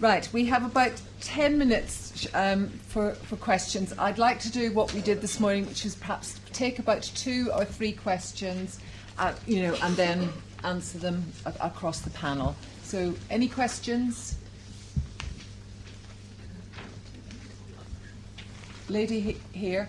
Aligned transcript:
Right, 0.00 0.26
we 0.32 0.46
have 0.46 0.64
about 0.64 0.92
10 1.20 1.58
minutes 1.58 2.26
um, 2.32 2.68
for, 2.88 3.12
for 3.12 3.36
questions. 3.36 3.92
I'd 3.98 4.16
like 4.16 4.40
to 4.40 4.50
do 4.50 4.72
what 4.72 4.94
we 4.94 5.02
did 5.02 5.20
this 5.20 5.38
morning, 5.38 5.66
which 5.66 5.84
is 5.84 5.94
perhaps 5.94 6.40
take 6.54 6.78
about 6.78 7.02
two 7.02 7.50
or 7.54 7.66
three 7.66 7.92
questions, 7.92 8.80
uh, 9.18 9.34
you 9.46 9.62
know, 9.62 9.76
and 9.82 9.94
then 9.96 10.30
answer 10.64 10.96
them 10.96 11.30
a- 11.44 11.52
across 11.60 12.00
the 12.00 12.08
panel. 12.10 12.56
So, 12.82 13.14
any 13.28 13.46
questions? 13.46 14.38
Lady 18.88 19.20
he- 19.20 19.40
here. 19.52 19.86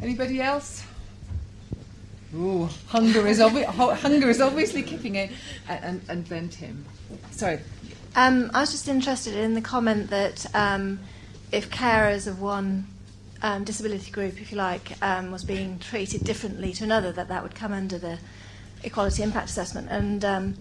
Anybody 0.00 0.40
else? 0.40 0.84
Ooh, 2.34 2.68
hunger 2.86 3.26
is, 3.26 3.40
obvi- 3.40 3.64
hunger 3.66 4.30
is 4.30 4.40
obviously 4.40 4.82
kicking 4.84 5.16
in. 5.16 5.30
And, 5.68 5.84
and, 5.84 6.02
and 6.08 6.26
then 6.26 6.48
Tim. 6.48 6.84
Sorry. 7.32 7.58
Um, 8.14 8.50
I 8.52 8.60
was 8.60 8.70
just 8.70 8.88
interested 8.88 9.34
in 9.34 9.54
the 9.54 9.62
comment 9.62 10.10
that 10.10 10.44
um, 10.54 11.00
if 11.50 11.70
carers 11.70 12.26
of 12.26 12.42
one 12.42 12.86
um, 13.40 13.64
disability 13.64 14.10
group, 14.10 14.38
if 14.38 14.52
you 14.52 14.58
like, 14.58 14.92
um, 15.00 15.30
was 15.30 15.44
being 15.44 15.78
treated 15.78 16.22
differently 16.22 16.74
to 16.74 16.84
another, 16.84 17.10
that 17.12 17.28
that 17.28 17.42
would 17.42 17.54
come 17.54 17.72
under 17.72 17.96
the 17.96 18.18
equality 18.82 19.22
impact 19.22 19.48
assessment. 19.48 19.88
And 19.90 20.24
um, 20.26 20.54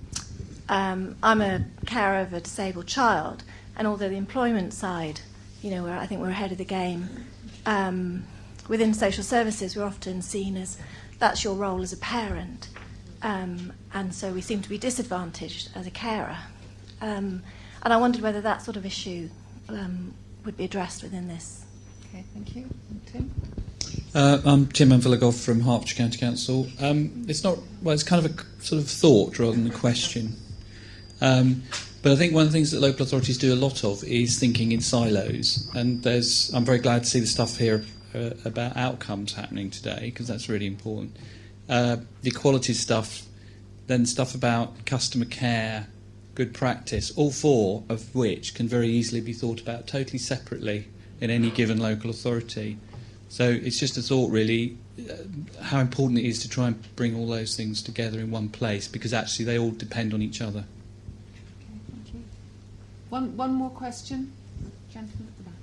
um, 0.70 1.18
I'm 1.22 1.41
a 1.41 1.66
carer 1.86 2.22
of 2.22 2.32
a 2.32 2.40
disabled 2.40 2.88
child, 2.88 3.44
and 3.76 3.86
although 3.86 4.08
the 4.08 4.16
employment 4.16 4.74
side, 4.74 5.20
you 5.62 5.72
know, 5.72 5.88
I 5.88 6.08
think 6.08 6.22
we're 6.22 6.30
ahead 6.30 6.54
of 6.54 6.58
the 6.58 6.63
game, 6.63 7.10
within 8.70 8.94
social 8.94 9.26
services, 9.26 9.76
we're 9.76 9.84
often 9.84 10.22
seen 10.22 10.55
as 10.55 10.77
that's 11.20 11.44
your 11.44 11.55
role 11.55 11.82
as 11.82 11.91
a 11.91 11.98
parent. 11.98 12.70
And 13.22 13.74
so 14.12 14.32
we 14.32 14.40
seem 14.40 14.62
to 14.62 14.70
be 14.70 14.77
disadvantaged 14.77 15.70
as 15.76 15.86
a 15.86 15.91
carer. 15.91 16.38
Um, 17.02 17.44
and 17.84 17.94
I 17.94 17.98
wondered 17.98 18.22
whether 18.22 18.41
that 18.41 18.62
sort 18.62 18.78
of 18.78 18.86
issue 18.86 19.30
um, 19.68 20.14
would 20.46 20.55
be 20.55 20.66
addressed 20.66 21.04
within 21.04 21.27
this. 21.27 21.66
Okay, 22.10 22.24
thank 22.34 22.55
you. 22.55 22.70
And 22.90 23.07
Tim? 23.07 23.32
Uh, 24.13 24.40
I'm 24.46 24.68
Tim 24.68 24.90
Anvilagov 24.90 25.44
from 25.44 25.62
Hertfordshire 25.62 25.98
County 25.98 26.18
Council. 26.18 26.68
Um, 26.79 27.26
it's 27.27 27.44
not 27.44 27.57
well. 27.82 27.94
It's 27.94 28.04
kind 28.04 28.26
of 28.26 28.32
a 28.32 28.63
sort 28.63 28.82
of 28.82 28.90
thought 28.90 29.40
rather 29.40 29.54
than 29.54 29.68
a 29.68 29.74
question. 29.74 30.35
Um, 31.22 31.63
but 32.02 32.12
I 32.12 32.16
think 32.16 32.34
one 32.34 32.46
of 32.46 32.52
the 32.52 32.54
things 32.54 32.72
that 32.72 32.82
local 32.82 33.04
authorities 33.04 33.38
do 33.38 33.54
a 33.54 33.55
lot 33.55 33.84
of 33.84 34.04
is 34.04 34.40
thinking 34.40 34.72
in 34.72 34.82
silos. 34.82 35.70
And 35.76 36.02
there's, 36.02 36.52
I'm 36.54 36.66
very 36.66 36.79
glad 36.79 37.04
to 37.04 37.10
see 37.10 37.20
the 37.20 37.27
stuff 37.27 37.57
here 37.57 37.85
uh, 38.16 38.32
about 38.44 38.76
outcomes 38.76 39.34
happening 39.34 39.70
today 39.70 39.99
because 40.05 40.27
that's 40.27 40.49
really 40.49 40.66
important. 40.66 41.16
Uh, 41.70 41.98
the 42.24 42.29
equality 42.29 42.74
stuff, 42.74 43.24
then 43.85 44.05
stuff 44.07 44.34
about 44.34 44.85
customer 44.85 45.26
care, 45.26 45.88
good 46.35 46.54
practice, 46.54 47.12
all 47.18 47.32
four 47.32 47.84
of 47.90 48.13
which 48.15 48.54
can 48.54 48.68
very 48.68 48.87
easily 48.87 49.21
be 49.21 49.34
thought 49.34 49.60
about 49.60 49.87
totally 49.87 50.20
separately 50.20 50.88
in 51.20 51.29
any 51.29 51.49
given 51.51 51.79
local 51.79 52.10
authority. 52.10 52.77
So 53.29 53.49
it's 53.49 53.79
just 53.79 53.98
a 53.98 54.01
thought, 54.01 54.32
really, 54.32 54.77
uh, 55.10 55.13
how 55.62 55.79
important 55.79 56.20
it 56.20 56.26
is 56.26 56.40
to 56.40 56.49
try 56.49 56.68
and 56.68 56.96
bring 56.96 57.15
all 57.15 57.27
those 57.27 57.55
things 57.55 57.82
together 57.82 58.20
in 58.20 58.32
one 58.32 58.49
place 58.49 58.88
because 58.88 59.13
actually 59.13 59.46
they 59.46 59.57
all 59.57 59.71
depend 59.71 60.13
on 60.13 60.21
each 60.21 60.41
other. 60.41 60.65
You. 62.13 62.23
One, 63.10 63.38
one 63.38 63.54
more 63.54 63.70
question. 63.70 64.34
Gentleman 64.91 65.28
at 65.29 65.38
the 65.38 65.44
back. 65.44 65.53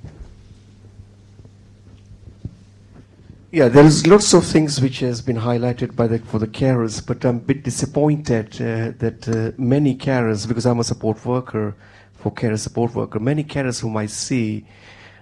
Yeah, 3.50 3.68
there 3.68 3.86
is 3.86 4.06
lots 4.06 4.34
of 4.34 4.44
things 4.44 4.78
which 4.78 4.98
has 4.98 5.22
been 5.22 5.38
highlighted 5.38 5.96
by 5.96 6.06
the 6.06 6.18
for 6.18 6.38
the 6.38 6.46
carers, 6.46 7.00
but 7.04 7.24
I'm 7.24 7.36
a 7.36 7.40
bit 7.40 7.62
disappointed 7.62 8.60
uh, 8.60 8.92
that 8.98 9.26
uh, 9.26 9.52
many 9.56 9.96
carers, 9.96 10.46
because 10.46 10.66
I'm 10.66 10.80
a 10.80 10.84
support 10.84 11.24
worker 11.24 11.74
for 12.12 12.30
carer 12.30 12.58
support 12.58 12.94
worker, 12.94 13.18
many 13.18 13.42
carers 13.42 13.80
whom 13.80 13.96
I 13.96 14.04
see, 14.04 14.66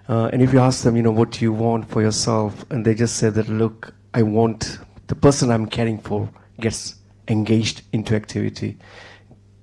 uh, 0.08 0.30
and 0.32 0.42
if 0.42 0.52
you 0.52 0.58
ask 0.58 0.82
them, 0.82 0.96
you 0.96 1.04
know, 1.04 1.12
what 1.12 1.30
do 1.30 1.44
you 1.44 1.52
want 1.52 1.88
for 1.88 2.02
yourself, 2.02 2.64
and 2.68 2.84
they 2.84 2.96
just 2.96 3.14
say 3.14 3.30
that, 3.30 3.48
look, 3.48 3.94
I 4.12 4.22
want 4.22 4.80
the 5.06 5.14
person 5.14 5.52
I'm 5.52 5.66
caring 5.66 6.00
for 6.00 6.28
gets 6.58 6.96
engaged 7.28 7.82
into 7.92 8.16
activity, 8.16 8.76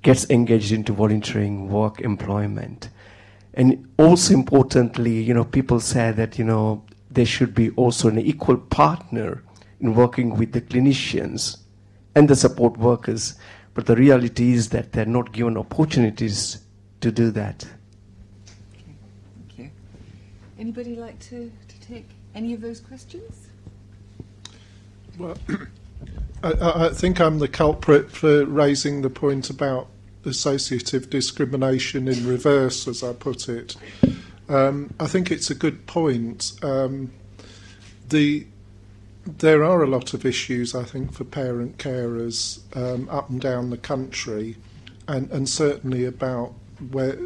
gets 0.04 0.30
engaged 0.30 0.72
into 0.72 0.94
volunteering, 0.94 1.68
work, 1.70 2.00
employment. 2.00 2.92
And 3.56 3.90
also 3.98 4.34
importantly, 4.34 5.22
you 5.22 5.34
know, 5.34 5.44
people 5.44 5.82
say 5.82 6.14
that, 6.14 6.40
you 6.40 6.46
know, 6.46 6.86
there 7.16 7.26
should 7.26 7.54
be 7.54 7.70
also 7.72 8.08
an 8.10 8.20
equal 8.20 8.58
partner 8.58 9.44
in 9.80 9.96
working 9.96 10.38
with 10.38 10.52
the 10.54 10.62
clinicians 10.62 11.58
and 12.16 12.30
the 12.30 12.36
support 12.36 12.78
workers. 12.78 13.36
But 13.74 13.88
the 13.88 13.96
reality 13.96 14.54
is 14.54 14.70
that 14.70 14.92
they're 14.92 15.06
not 15.06 15.32
given 15.32 15.58
opportunities 15.58 16.60
to 17.02 17.12
do 17.12 17.32
that. 17.32 17.66
Thank 19.36 19.58
you. 19.58 19.72
Anybody 20.60 20.96
like 20.96 21.20
to, 21.30 21.52
to 21.68 21.82
take 21.82 22.08
any 22.36 22.54
of 22.54 22.62
those 22.62 22.80
questions? 22.80 23.48
Well, 25.18 25.38
I, 26.44 26.52
I 26.52 26.86
I 26.88 26.90
think 26.90 27.20
I'm 27.20 27.40
the 27.40 27.48
culprit 27.48 28.12
for 28.12 28.46
raising 28.46 29.02
the 29.02 29.10
point 29.10 29.50
about 29.50 29.88
associative 30.26 31.10
discrimination 31.10 32.08
in 32.08 32.28
reverse, 32.28 32.88
as 32.88 33.04
I 33.04 33.14
put 33.14 33.50
it. 33.50 33.76
Um, 34.50 34.94
I 35.00 35.08
think 35.08 35.32
it's 35.32 35.50
a 35.50 35.56
good 35.56 35.86
point. 35.88 36.54
Um, 36.62 37.12
the 38.10 38.46
there 39.26 39.64
are 39.64 39.82
a 39.82 39.88
lot 39.88 40.14
of 40.14 40.26
issues, 40.26 40.76
I 40.76 40.84
think, 40.84 41.14
for 41.14 41.24
parent 41.24 41.78
carers 41.78 42.60
um, 42.76 43.08
up 43.10 43.30
and 43.30 43.40
down 43.40 43.70
the 43.70 43.78
country, 43.78 44.58
and, 45.08 45.32
and 45.32 45.48
certainly 45.48 46.04
about 46.04 46.54
where 46.92 47.18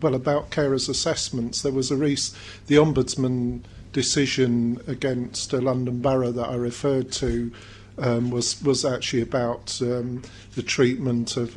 well 0.00 0.14
about 0.14 0.50
carers' 0.50 0.88
assessments. 0.88 1.62
There 1.62 1.72
was 1.72 1.90
a 1.90 1.96
rec- 1.96 2.34
the 2.66 2.76
ombudsman 2.76 3.62
decision 3.92 4.80
against 4.86 5.52
a 5.52 5.60
London 5.60 6.00
borough 6.00 6.32
that 6.32 6.48
I 6.48 6.56
referred 6.56 7.12
to 7.12 7.52
um, 7.98 8.30
was 8.30 8.60
was 8.62 8.84
actually 8.84 9.22
about 9.22 9.80
um, 9.82 10.22
the 10.54 10.62
treatment 10.62 11.36
of. 11.36 11.56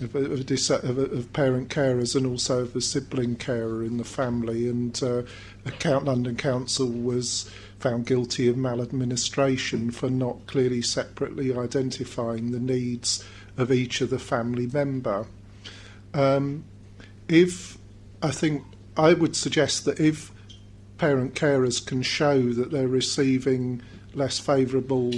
Of, 0.00 0.14
a 0.14 0.24
of, 0.24 0.98
of 0.98 1.32
parent 1.32 1.68
carers 1.68 2.14
and 2.14 2.26
also 2.26 2.60
of 2.60 2.76
a 2.76 2.80
sibling 2.80 3.36
carer 3.36 3.82
in 3.82 3.96
the 3.96 4.04
family, 4.04 4.68
and 4.68 5.02
uh, 5.02 5.22
Count 5.78 6.04
London 6.04 6.36
Council 6.36 6.88
was 6.88 7.50
found 7.78 8.06
guilty 8.06 8.48
of 8.48 8.56
maladministration 8.56 9.90
for 9.90 10.10
not 10.10 10.46
clearly 10.46 10.82
separately 10.82 11.56
identifying 11.56 12.50
the 12.50 12.60
needs 12.60 13.24
of 13.56 13.72
each 13.72 14.00
of 14.00 14.10
the 14.10 14.18
family 14.18 14.66
member. 14.66 15.26
Um, 16.14 16.64
if 17.28 17.78
I 18.22 18.30
think 18.30 18.62
I 18.96 19.12
would 19.12 19.36
suggest 19.36 19.84
that 19.84 20.00
if 20.00 20.32
parent 20.98 21.34
carers 21.34 21.84
can 21.84 22.02
show 22.02 22.52
that 22.54 22.70
they're 22.70 22.88
receiving 22.88 23.82
less 24.14 24.38
favourable 24.38 25.12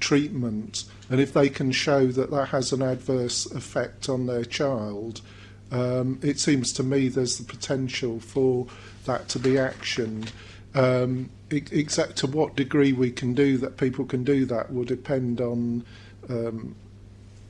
treatment, 0.00 0.84
and 1.08 1.20
if 1.20 1.32
they 1.32 1.48
can 1.48 1.72
show 1.72 2.06
that 2.08 2.30
that 2.30 2.48
has 2.48 2.72
an 2.72 2.82
adverse 2.82 3.46
effect 3.52 4.08
on 4.08 4.26
their 4.26 4.44
child, 4.44 5.20
um, 5.70 6.18
it 6.22 6.38
seems 6.38 6.72
to 6.74 6.82
me 6.82 7.08
there's 7.08 7.38
the 7.38 7.44
potential 7.44 8.20
for 8.20 8.66
that 9.06 9.28
to 9.28 9.38
be 9.38 9.52
actioned. 9.52 10.30
Um, 10.74 11.30
ex- 11.50 11.72
exact 11.72 12.16
to 12.16 12.26
what 12.26 12.56
degree 12.56 12.92
we 12.92 13.10
can 13.10 13.34
do 13.34 13.58
that, 13.58 13.76
people 13.76 14.04
can 14.04 14.24
do 14.24 14.44
that, 14.46 14.72
will 14.72 14.84
depend 14.84 15.40
on 15.40 15.84
um, 16.28 16.74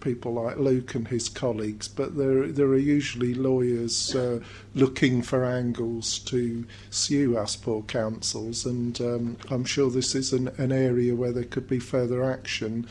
people 0.04 0.34
like 0.34 0.58
Luke 0.58 0.94
and 0.94 1.08
his 1.08 1.28
colleagues. 1.28 1.88
But 1.88 2.16
there, 2.16 2.46
there 2.46 2.66
are 2.66 2.76
usually 2.76 3.34
lawyers 3.34 4.14
uh, 4.14 4.40
looking 4.74 5.22
for 5.22 5.44
angles 5.44 6.18
to 6.20 6.66
sue 6.90 7.36
us 7.36 7.56
poor 7.56 7.82
councils, 7.82 8.66
and 8.66 9.00
um, 9.00 9.36
I'm 9.50 9.64
sure 9.64 9.90
this 9.90 10.14
is 10.14 10.32
an, 10.32 10.48
an 10.58 10.70
area 10.70 11.16
where 11.16 11.32
there 11.32 11.44
could 11.44 11.66
be 11.66 11.80
further 11.80 12.22
action. 12.22 12.86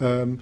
Um, 0.00 0.40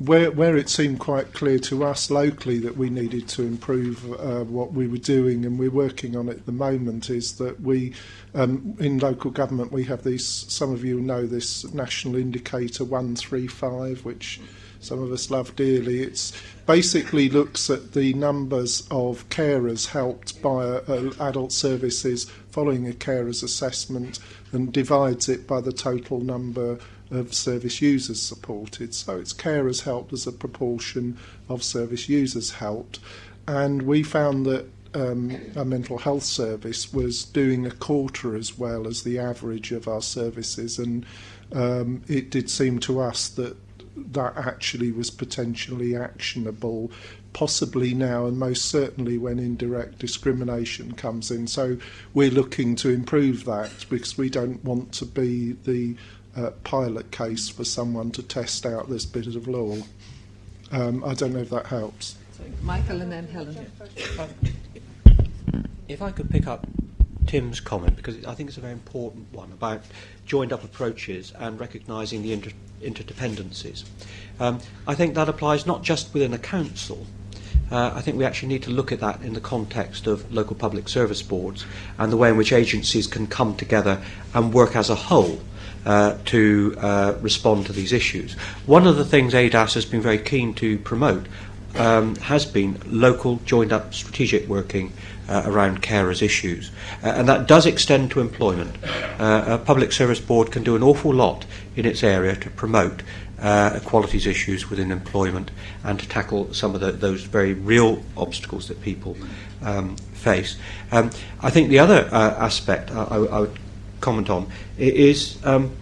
where, 0.00 0.30
where 0.30 0.56
it 0.56 0.70
seemed 0.70 0.98
quite 0.98 1.34
clear 1.34 1.58
to 1.58 1.84
us 1.84 2.10
locally 2.10 2.58
that 2.58 2.74
we 2.74 2.88
needed 2.88 3.28
to 3.28 3.42
improve 3.42 4.10
uh, 4.18 4.44
what 4.44 4.72
we 4.72 4.88
were 4.88 4.96
doing, 4.96 5.44
and 5.44 5.58
we're 5.58 5.70
working 5.70 6.16
on 6.16 6.30
it 6.30 6.38
at 6.38 6.46
the 6.46 6.52
moment, 6.52 7.10
is 7.10 7.36
that 7.36 7.60
we, 7.60 7.92
um, 8.34 8.74
in 8.80 8.98
local 8.98 9.30
government, 9.30 9.72
we 9.72 9.84
have 9.84 10.02
these, 10.02 10.26
some 10.26 10.72
of 10.72 10.82
you 10.82 10.98
know 11.00 11.26
this 11.26 11.70
National 11.74 12.16
Indicator 12.16 12.82
135, 12.82 14.06
which 14.06 14.40
some 14.80 15.02
of 15.02 15.12
us 15.12 15.30
love 15.30 15.54
dearly. 15.54 16.00
It's 16.00 16.32
basically 16.64 17.28
looks 17.28 17.68
at 17.68 17.92
the 17.92 18.14
numbers 18.14 18.88
of 18.90 19.28
carers 19.28 19.88
helped 19.88 20.40
by 20.40 20.64
uh, 20.64 21.12
adult 21.20 21.52
services 21.52 22.24
following 22.50 22.88
a 22.88 22.94
carer's 22.94 23.42
assessment 23.42 24.18
and 24.52 24.72
divides 24.72 25.28
it 25.28 25.46
by 25.46 25.60
the 25.60 25.72
total 25.72 26.20
number 26.20 26.78
of 27.10 27.34
service 27.34 27.80
users 27.80 28.20
supported. 28.20 28.94
So 28.94 29.18
it's 29.18 29.32
carers 29.32 29.82
helped 29.82 30.12
as 30.12 30.26
a 30.26 30.32
proportion 30.32 31.18
of 31.48 31.62
service 31.62 32.08
users 32.08 32.52
helped. 32.52 33.00
And 33.46 33.82
we 33.82 34.02
found 34.02 34.46
that 34.46 34.70
um, 34.94 35.38
our 35.56 35.64
mental 35.64 35.98
health 35.98 36.24
service 36.24 36.92
was 36.92 37.24
doing 37.24 37.66
a 37.66 37.70
quarter 37.70 38.36
as 38.36 38.58
well 38.58 38.86
as 38.86 39.02
the 39.02 39.18
average 39.18 39.72
of 39.72 39.88
our 39.88 40.02
services. 40.02 40.78
And 40.78 41.06
um, 41.52 42.02
it 42.08 42.30
did 42.30 42.50
seem 42.50 42.78
to 42.80 43.00
us 43.00 43.28
that 43.30 43.56
that 43.96 44.36
actually 44.36 44.92
was 44.92 45.10
potentially 45.10 45.96
actionable 45.96 46.90
possibly 47.32 47.94
now 47.94 48.26
and 48.26 48.38
most 48.38 48.66
certainly 48.66 49.16
when 49.16 49.38
indirect 49.38 49.98
discrimination 49.98 50.92
comes 50.92 51.30
in. 51.30 51.46
So 51.46 51.76
we're 52.12 52.30
looking 52.30 52.74
to 52.76 52.90
improve 52.90 53.44
that 53.44 53.86
because 53.88 54.18
we 54.18 54.30
don't 54.30 54.64
want 54.64 54.92
to 54.94 55.06
be 55.06 55.52
the 55.52 55.96
uh, 56.36 56.50
pilot 56.64 57.10
case 57.10 57.48
for 57.48 57.64
someone 57.64 58.10
to 58.12 58.22
test 58.22 58.66
out 58.66 58.88
this 58.88 59.06
bit 59.06 59.26
of 59.26 59.48
law. 59.48 59.76
Um, 60.72 61.04
I 61.04 61.14
don't 61.14 61.32
know 61.32 61.40
if 61.40 61.50
that 61.50 61.66
helps. 61.66 62.16
So 62.32 62.44
Michael 62.62 63.02
and 63.02 63.10
then 63.10 63.26
Helen. 63.28 63.66
If 65.88 66.02
I 66.02 66.12
could 66.12 66.30
pick 66.30 66.46
up 66.46 66.66
Tim's 67.26 67.60
comment, 67.60 67.96
because 67.96 68.24
I 68.24 68.34
think 68.34 68.48
it's 68.48 68.58
a 68.58 68.60
very 68.60 68.72
important 68.72 69.32
one 69.32 69.50
about 69.52 69.82
joined 70.24 70.52
up 70.52 70.62
approaches 70.62 71.32
and 71.38 71.58
recognising 71.58 72.22
the 72.22 72.32
inter- 72.32 72.52
interdependencies. 72.80 73.84
Um, 74.38 74.60
I 74.86 74.94
think 74.94 75.14
that 75.14 75.28
applies 75.28 75.66
not 75.66 75.82
just 75.82 76.14
within 76.14 76.32
a 76.32 76.38
council. 76.38 77.06
Uh, 77.70 77.92
I 77.94 78.00
think 78.00 78.16
we 78.16 78.24
actually 78.24 78.48
need 78.48 78.62
to 78.64 78.70
look 78.70 78.90
at 78.90 79.00
that 79.00 79.22
in 79.22 79.34
the 79.34 79.40
context 79.40 80.06
of 80.06 80.32
local 80.32 80.56
public 80.56 80.88
service 80.88 81.22
boards 81.22 81.64
and 81.98 82.12
the 82.12 82.16
way 82.16 82.30
in 82.30 82.36
which 82.36 82.52
agencies 82.52 83.06
can 83.06 83.26
come 83.26 83.56
together 83.56 84.02
and 84.34 84.52
work 84.52 84.74
as 84.74 84.90
a 84.90 84.94
whole 84.94 85.40
uh, 85.86 86.18
to 86.26 86.74
uh, 86.78 87.14
respond 87.20 87.66
to 87.66 87.72
these 87.72 87.92
issues. 87.92 88.34
One 88.66 88.86
of 88.86 88.96
the 88.96 89.04
things 89.04 89.34
ADAS 89.34 89.74
has 89.74 89.84
been 89.84 90.00
very 90.00 90.18
keen 90.18 90.54
to 90.54 90.78
promote 90.78 91.26
um, 91.76 92.16
has 92.16 92.44
been 92.44 92.80
local 92.86 93.36
joined 93.44 93.72
up 93.72 93.94
strategic 93.94 94.48
working 94.48 94.92
uh, 95.28 95.42
around 95.46 95.82
carers 95.82 96.22
issues. 96.22 96.70
Uh, 97.02 97.08
and 97.08 97.28
that 97.28 97.46
does 97.46 97.66
extend 97.66 98.10
to 98.10 98.20
employment. 98.20 98.76
Uh, 99.18 99.44
a 99.46 99.58
public 99.58 99.92
service 99.92 100.20
board 100.20 100.50
can 100.50 100.64
do 100.64 100.74
an 100.74 100.82
awful 100.82 101.14
lot 101.14 101.46
in 101.76 101.86
its 101.86 102.02
area 102.02 102.34
to 102.34 102.50
promote 102.50 103.02
uh, 103.40 103.72
equalities 103.74 104.26
issues 104.26 104.68
within 104.70 104.92
employment 104.92 105.50
and 105.84 105.98
to 105.98 106.08
tackle 106.08 106.52
some 106.52 106.74
of 106.74 106.80
the, 106.80 106.92
those 106.92 107.22
very 107.22 107.54
real 107.54 108.02
obstacles 108.16 108.68
that 108.68 108.80
people 108.82 109.16
um, 109.62 109.96
face. 110.14 110.56
Um, 110.92 111.10
I 111.40 111.50
think 111.50 111.70
the 111.70 111.78
other 111.78 112.08
uh, 112.12 112.36
aspect 112.38 112.90
I, 112.90 113.04
I 113.04 113.40
would 113.40 113.58
comment 114.00 114.30
on 114.30 114.50
is 114.78 115.38
um, 115.44 115.74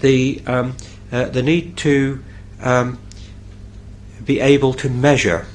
the, 0.00 0.42
um, 0.46 0.76
uh, 1.12 1.26
the 1.26 1.42
need 1.42 1.76
to 1.78 2.22
um, 2.60 2.98
be 4.24 4.40
able 4.40 4.72
to 4.74 4.88
measure 4.88 5.46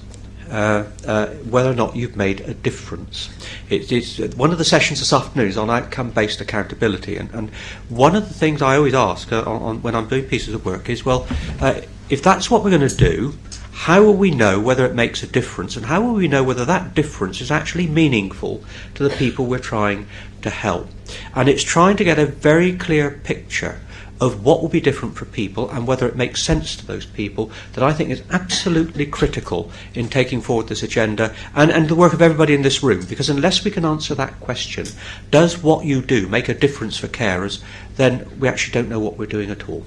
uh, 0.50 0.86
uh, 1.06 1.28
whether 1.28 1.72
or 1.72 1.76
not 1.76 1.96
you've 1.96 2.16
made 2.16 2.42
a 2.42 2.54
difference. 2.54 3.30
It, 3.70 3.92
it's 3.92 4.36
one 4.36 4.52
of 4.52 4.58
the 4.58 4.66
sessions 4.66 5.00
this 5.00 5.14
afternoon 5.14 5.48
is 5.48 5.58
on 5.58 5.70
outcome-based 5.70 6.42
accountability, 6.42 7.18
and, 7.18 7.30
and 7.32 7.50
one 7.90 8.16
of 8.16 8.28
the 8.28 8.34
things 8.34 8.62
I 8.62 8.78
always 8.78 8.94
ask 8.94 9.32
uh, 9.32 9.42
on, 9.42 9.62
on, 9.62 9.82
when 9.82 9.96
I'm 9.96 10.08
doing 10.08 10.26
pieces 10.26 10.54
of 10.54 10.66
work 10.66 10.90
is, 10.90 11.06
well, 11.06 11.28
uh, 11.60 11.82
if 12.10 12.24
that's 12.24 12.50
what 12.50 12.64
we're 12.64 12.72
going 12.72 12.88
to 12.88 12.96
do, 12.96 13.38
how 13.72 14.04
will 14.04 14.16
we 14.16 14.32
know 14.32 14.60
whether 14.60 14.86
it 14.86 14.94
makes 14.94 15.24
a 15.24 15.28
difference, 15.28 15.78
and 15.78 15.86
how 15.86 16.02
will 16.02 16.14
we 16.14 16.28
know 16.28 16.44
whether 16.44 16.66
that 16.66 16.96
difference 16.96 17.42
is 17.42 17.52
actually 17.52 17.88
meaningful 17.88 18.64
to 18.96 19.04
the 19.04 19.16
people 19.16 19.46
we're 19.46 19.60
trying 19.60 20.08
to 20.42 20.50
help? 20.50 20.88
And 21.36 21.48
it's 21.48 21.64
trying 21.64 21.96
to 21.98 22.04
get 22.04 22.20
a 22.20 22.26
very 22.26 22.76
clear 22.76 23.12
picture 23.12 23.80
of 24.22 24.44
what 24.44 24.62
will 24.62 24.70
be 24.70 24.82
different 24.82 25.16
for 25.16 25.26
people 25.26 25.70
and 25.70 25.88
whether 25.88 26.08
it 26.08 26.16
makes 26.16 26.42
sense 26.44 26.76
to 26.76 26.86
those 26.86 27.06
people 27.06 27.52
that 27.74 27.84
I 27.84 27.94
think 27.94 28.10
is 28.10 28.22
absolutely 28.32 29.06
critical 29.06 29.72
in 29.94 30.10
taking 30.10 30.42
forward 30.42 30.68
this 30.68 30.84
agenda 30.84 31.34
and, 31.56 31.72
and 31.72 31.88
the 31.88 31.96
work 31.96 32.14
of 32.14 32.22
everybody 32.22 32.54
in 32.54 32.62
this 32.62 32.84
room. 32.84 33.06
Because 33.06 33.30
unless 33.30 33.64
we 33.64 33.72
can 33.72 33.86
answer 33.86 34.16
that 34.16 34.40
question, 34.40 34.88
does 35.32 35.64
what 35.64 35.86
you 35.86 36.02
do 36.02 36.28
make 36.28 36.50
a 36.50 36.54
difference 36.54 36.98
for 36.98 37.08
carers, 37.08 37.62
then 37.96 38.28
we 38.40 38.48
actually 38.48 38.74
don't 38.74 38.90
know 38.90 39.00
what 39.00 39.18
we're 39.18 39.26
doing 39.26 39.50
at 39.50 39.70
all. 39.70 39.86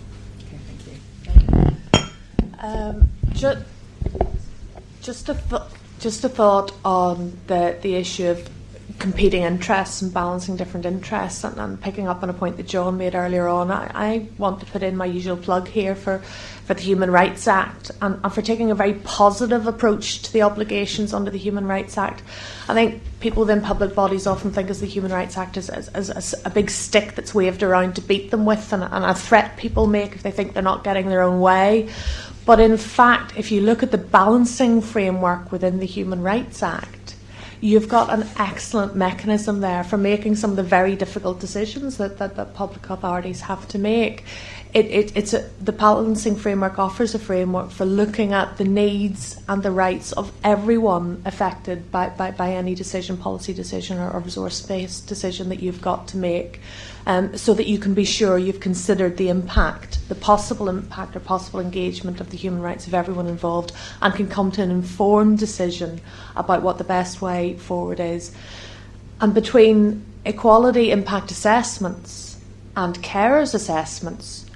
Um, 2.58 3.08
just, 3.32 3.64
just 5.02 5.28
a 5.28 5.34
th- 5.34 5.62
just 5.98 6.24
a 6.24 6.28
thought 6.28 6.72
on 6.84 7.38
the 7.48 7.76
the 7.82 7.96
issue 7.96 8.28
of 8.28 8.48
competing 9.02 9.42
interests 9.42 10.00
and 10.00 10.14
balancing 10.14 10.54
different 10.54 10.86
interests 10.86 11.42
and, 11.42 11.58
and, 11.58 11.80
picking 11.80 12.06
up 12.06 12.22
on 12.22 12.30
a 12.30 12.32
point 12.32 12.56
that 12.56 12.68
John 12.68 12.96
made 12.96 13.16
earlier 13.16 13.48
on, 13.48 13.68
I, 13.68 13.90
I, 13.92 14.28
want 14.38 14.60
to 14.60 14.66
put 14.66 14.84
in 14.84 14.96
my 14.96 15.06
usual 15.06 15.36
plug 15.36 15.66
here 15.66 15.96
for, 15.96 16.20
for 16.66 16.74
the 16.74 16.82
Human 16.82 17.10
Rights 17.10 17.48
Act 17.48 17.90
and, 18.00 18.20
and, 18.22 18.32
for 18.32 18.42
taking 18.42 18.70
a 18.70 18.76
very 18.76 18.94
positive 18.94 19.66
approach 19.66 20.22
to 20.22 20.32
the 20.32 20.42
obligations 20.42 21.12
under 21.12 21.32
the 21.32 21.38
Human 21.38 21.66
Rights 21.66 21.98
Act. 21.98 22.22
I 22.68 22.74
think 22.74 23.02
people 23.18 23.40
within 23.40 23.60
public 23.60 23.92
bodies 23.92 24.28
often 24.28 24.52
think 24.52 24.70
of 24.70 24.78
the 24.78 24.86
Human 24.86 25.10
Rights 25.10 25.36
Act 25.36 25.56
as, 25.56 25.68
as, 25.68 25.88
as, 25.88 26.08
as, 26.08 26.34
a 26.44 26.50
big 26.50 26.70
stick 26.70 27.16
that's 27.16 27.34
waved 27.34 27.64
around 27.64 27.96
to 27.96 28.02
beat 28.02 28.30
them 28.30 28.44
with 28.44 28.72
and, 28.72 28.84
and 28.84 29.04
a 29.04 29.14
threat 29.16 29.56
people 29.56 29.88
make 29.88 30.12
if 30.14 30.22
they 30.22 30.30
think 30.30 30.52
they're 30.52 30.62
not 30.62 30.84
getting 30.84 31.08
their 31.08 31.22
own 31.22 31.40
way. 31.40 31.90
But 32.46 32.60
in 32.60 32.76
fact, 32.76 33.36
if 33.36 33.50
you 33.50 33.62
look 33.62 33.82
at 33.82 33.90
the 33.90 33.98
balancing 33.98 34.80
framework 34.80 35.50
within 35.50 35.80
the 35.80 35.86
Human 35.86 36.22
Rights 36.22 36.62
Act, 36.62 37.01
you've 37.62 37.88
got 37.88 38.12
an 38.12 38.28
excellent 38.38 38.96
mechanism 38.96 39.60
there 39.60 39.84
for 39.84 39.96
making 39.96 40.34
some 40.34 40.50
of 40.50 40.56
the 40.56 40.64
very 40.64 40.96
difficult 40.96 41.38
decisions 41.38 41.96
that, 41.96 42.18
that, 42.18 42.34
that 42.34 42.54
public 42.54 42.90
authorities 42.90 43.40
have 43.40 43.66
to 43.68 43.78
make. 43.78 44.24
It, 44.74 44.86
it, 44.86 45.16
it's 45.16 45.32
a, 45.32 45.48
the 45.60 45.70
balancing 45.70 46.34
framework 46.34 46.80
offers 46.80 47.14
a 47.14 47.20
framework 47.20 47.70
for 47.70 47.84
looking 47.84 48.32
at 48.32 48.58
the 48.58 48.64
needs 48.64 49.40
and 49.48 49.62
the 49.62 49.70
rights 49.70 50.10
of 50.12 50.32
everyone 50.42 51.22
affected 51.24 51.92
by, 51.92 52.08
by, 52.08 52.32
by 52.32 52.50
any 52.54 52.74
decision, 52.74 53.16
policy 53.16 53.54
decision, 53.54 53.98
or, 53.98 54.10
or 54.10 54.20
resource 54.20 54.60
based 54.60 55.06
decision 55.06 55.48
that 55.50 55.62
you've 55.62 55.80
got 55.80 56.08
to 56.08 56.16
make 56.16 56.58
um, 57.06 57.36
so 57.36 57.54
that 57.54 57.66
you 57.66 57.78
can 57.78 57.94
be 57.94 58.04
sure 58.04 58.38
you've 58.38 58.60
considered 58.60 59.16
the 59.16 59.28
impact, 59.28 60.06
the 60.08 60.14
possible 60.14 60.68
impact 60.68 61.16
or 61.16 61.20
possible 61.20 61.60
engagement 61.60 62.20
of 62.20 62.30
the 62.30 62.36
human 62.36 62.62
rights 62.62 62.86
of 62.86 62.94
everyone 62.94 63.26
involved, 63.26 63.72
and 64.00 64.14
can 64.14 64.28
come 64.28 64.50
to 64.52 64.62
an 64.62 64.70
informed 64.70 65.38
decision 65.38 66.00
about 66.36 66.62
what 66.62 66.78
the 66.78 66.84
best 66.84 67.20
way 67.20 67.54
forward 67.54 68.00
is. 68.00 68.34
And 69.20 69.34
between 69.34 70.04
equality 70.24 70.90
impact 70.90 71.30
assessments 71.30 72.40
and 72.76 73.02
carers 73.02 73.54
assessments, 73.54 74.46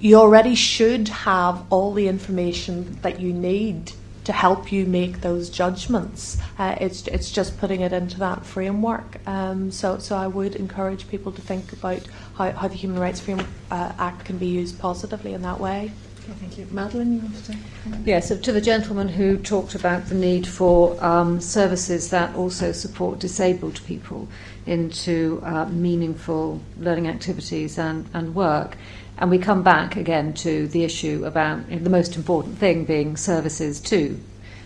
you 0.00 0.16
already 0.16 0.54
should 0.54 1.08
have 1.08 1.64
all 1.70 1.92
the 1.92 2.08
information 2.08 2.98
that 3.02 3.20
you 3.20 3.32
need 3.32 3.92
to 4.24 4.32
help 4.32 4.70
you 4.70 4.86
make 4.86 5.20
those 5.20 5.50
judgments. 5.50 6.38
Uh, 6.58 6.76
it's 6.80 7.06
it's 7.08 7.30
just 7.30 7.58
putting 7.58 7.80
it 7.80 7.92
into 7.92 8.18
that 8.18 8.44
framework. 8.44 9.26
Um, 9.26 9.70
so 9.70 9.98
so 9.98 10.16
I 10.16 10.26
would 10.26 10.56
encourage 10.56 11.08
people 11.08 11.32
to 11.32 11.40
think 11.40 11.72
about 11.72 12.02
how, 12.34 12.50
how 12.52 12.68
the 12.68 12.76
Human 12.76 12.98
Rights 12.98 13.20
Framework 13.20 13.48
uh, 13.70 13.92
Act 13.98 14.24
can 14.24 14.38
be 14.38 14.46
used 14.46 14.78
positively 14.78 15.34
in 15.34 15.42
that 15.42 15.58
way. 15.58 15.92
Okay, 16.24 16.32
thank 16.38 16.56
you, 16.56 16.68
Madeline. 16.70 17.14
You 17.14 17.18
want 17.18 17.34
to 17.34 17.42
say? 17.42 17.58
Yes, 18.04 18.28
so 18.28 18.36
to 18.38 18.52
the 18.52 18.60
gentleman 18.60 19.08
who 19.08 19.36
talked 19.38 19.74
about 19.74 20.06
the 20.06 20.14
need 20.14 20.46
for 20.46 21.02
um, 21.04 21.40
services 21.40 22.10
that 22.10 22.36
also 22.36 22.70
support 22.70 23.18
disabled 23.18 23.80
people 23.86 24.28
into 24.66 25.40
uh, 25.42 25.66
meaningful 25.66 26.60
learning 26.78 27.08
activities 27.08 27.76
and, 27.76 28.08
and 28.14 28.36
work. 28.36 28.76
And 29.18 29.30
we 29.30 29.38
come 29.38 29.62
back 29.62 29.96
again 29.96 30.32
to 30.34 30.66
the 30.68 30.84
issue 30.84 31.24
about 31.24 31.68
the 31.68 31.90
most 31.90 32.16
important 32.16 32.58
thing 32.58 32.84
being 32.84 33.16
services 33.16 33.80
to 33.82 34.18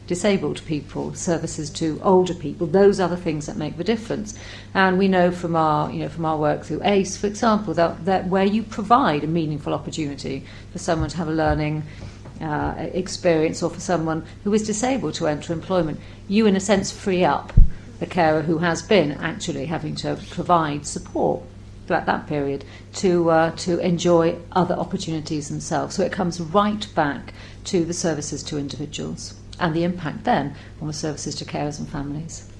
disabled 0.07 0.65
people, 0.67 1.15
services 1.15 1.69
to 1.71 2.01
older 2.03 2.35
people. 2.35 2.67
Those 2.67 3.01
are 3.01 3.09
the 3.09 3.17
things 3.17 3.47
that 3.47 3.57
make 3.57 3.77
the 3.77 3.85
difference. 3.85 4.39
And 4.75 4.99
we 4.99 5.09
know 5.09 5.31
from 5.31 5.57
our, 5.57 5.91
you 5.91 6.01
know, 6.01 6.09
from 6.09 6.25
our 6.25 6.37
work 6.37 6.65
through 6.65 6.83
ACE, 6.85 7.17
for 7.17 7.27
example, 7.27 7.75
that, 7.75 8.05
that 8.05 8.29
where 8.29 8.45
you 8.45 8.63
provide 8.63 9.25
a 9.25 9.27
meaningful 9.27 9.75
opportunity 9.75 10.45
for 10.73 10.79
someone 10.79 11.09
to 11.11 11.17
have 11.17 11.29
a 11.29 11.33
learning 11.33 11.83
uh, 12.41 12.75
experience 12.93 13.63
or 13.63 13.71
for 13.71 13.81
someone 13.81 14.25
who 14.45 14.53
is 14.55 14.67
disabled 14.67 15.15
to 15.15 15.27
enter 15.27 15.53
employment, 15.53 15.99
you, 16.29 16.47
in 16.47 16.55
a 16.55 16.61
sense, 16.61 16.93
free 16.93 17.25
up 17.25 17.53
the 17.99 18.07
carer 18.07 18.43
who 18.43 18.59
has 18.59 18.83
been 18.83 19.13
actually 19.13 19.67
having 19.67 19.95
to 19.97 20.19
provide 20.31 20.87
support 20.87 21.43
throughout 21.87 22.07
that 22.07 22.27
period 22.27 22.65
to 22.95 23.31
uh, 23.31 23.51
to 23.53 23.79
enjoy 23.79 24.37
other 24.53 24.75
opportunities 24.75 25.49
themselves. 25.49 25.95
So 25.95 26.03
it 26.03 26.13
comes 26.13 26.41
right 26.41 26.87
back 26.95 27.33
to 27.65 27.85
the 27.85 27.95
services 27.95 28.43
to 28.45 28.59
individuals 28.59 29.35
and 29.59 29.75
the 29.75 29.85
impact 29.85 30.25
then 30.25 30.55
on 30.81 30.87
the 30.87 30.93
services 30.93 31.35
to 31.37 31.45
carers 31.45 31.79
and 31.79 31.89
families. 31.89 32.51